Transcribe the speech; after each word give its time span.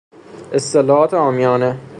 اصطلاحات 0.53 1.13
عامیانه 1.13 1.79